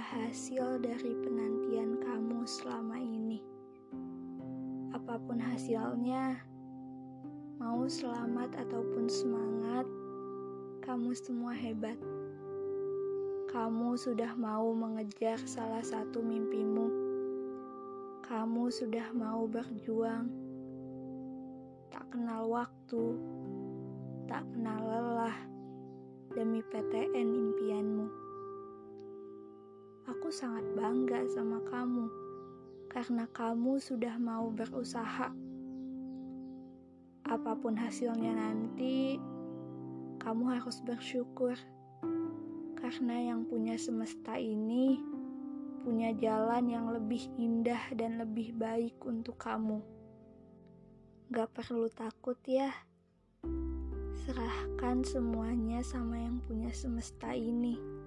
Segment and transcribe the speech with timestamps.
[0.00, 3.38] hasil dari penantian kamu selama ini.
[4.90, 6.40] Apa pun hasilnya,
[7.62, 9.86] mau selamat ataupun semangat,
[10.82, 11.94] kamu semua hebat.
[13.50, 16.90] Kamu sudah mau mengejar salah satu mimpimu.
[18.26, 20.30] Kamu sudah mau berjuang,
[21.90, 23.18] tak kenal waktu,
[24.30, 25.38] tak kenal lelah
[26.30, 27.89] demi PTN impianmu.
[30.30, 32.06] Sangat bangga sama kamu
[32.86, 35.34] karena kamu sudah mau berusaha.
[37.26, 39.18] Apa pun hasilnya nanti,
[40.22, 41.58] kamu harus bersyukur
[42.78, 45.02] karena yang punya semesta ini
[45.82, 49.82] punya jalan yang lebih indah dan lebih baik untuk kamu.
[51.34, 52.70] Gak perlu takut ya.
[54.22, 57.99] Serahkan semuanya sama yang punya semesta ini.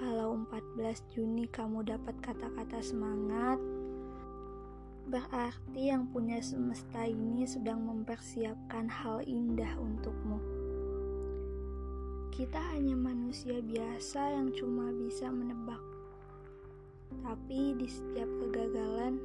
[0.00, 3.60] Kalau 14 Juni kamu dapat kata-kata semangat,
[5.12, 10.40] berarti yang punya semesta ini sedang mempersiapkan hal indah untukmu.
[12.32, 15.84] Kita hanya manusia biasa yang cuma bisa menebak.
[17.20, 19.20] Tapi di setiap kegagalan,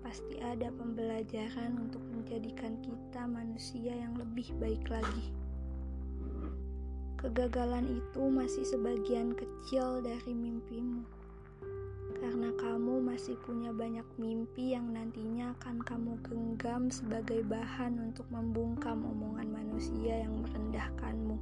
[0.00, 5.36] pasti ada pembelajaran untuk menjadikan kita manusia yang lebih baik lagi.
[7.16, 11.00] Kegagalan itu masih sebagian kecil dari mimpimu,
[12.20, 19.00] karena kamu masih punya banyak mimpi yang nantinya akan kamu genggam sebagai bahan untuk membungkam
[19.00, 21.40] omongan manusia yang merendahkanmu.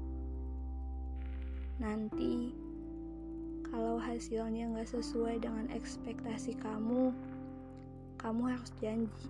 [1.82, 2.54] Nanti,
[3.66, 7.10] kalau hasilnya nggak sesuai dengan ekspektasi kamu,
[8.22, 9.26] kamu harus janji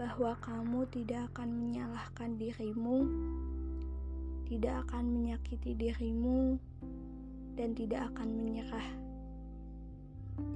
[0.00, 3.04] bahwa kamu tidak akan menyalahkan dirimu,
[4.50, 6.58] tidak akan menyakiti dirimu,
[7.54, 8.88] dan tidak akan menyerah.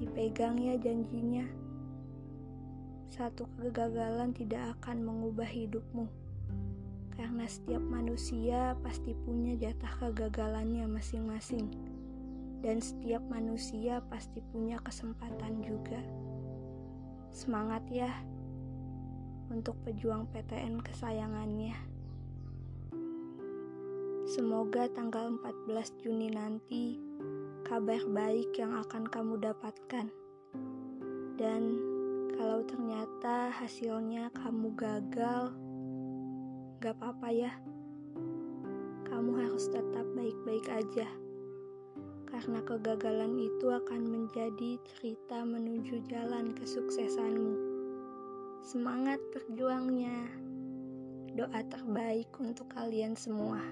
[0.03, 1.47] Dipegang ya janjinya.
[3.07, 6.11] Satu kegagalan tidak akan mengubah hidupmu.
[7.15, 11.71] Karena setiap manusia pasti punya jatah kegagalannya masing-masing.
[12.67, 16.03] Dan setiap manusia pasti punya kesempatan juga.
[17.31, 18.11] Semangat ya
[19.55, 21.94] untuk pejuang PTN kesayangannya.
[24.35, 26.99] Semoga tanggal 14 Juni nanti
[27.63, 30.11] kabar baik yang akan kamu dapatkan.
[31.39, 31.63] Dan
[32.35, 35.55] kalau ternyata hasilnya kamu gagal,
[36.83, 37.55] gak apa-apa ya.
[39.07, 41.07] Kamu harus tetap baik-baik aja
[42.27, 47.55] karena kegagalan itu akan menjadi cerita menuju jalan kesuksesanmu.
[48.67, 50.27] Semangat berjuangnya.
[51.39, 53.63] Doa terbaik untuk kalian semua.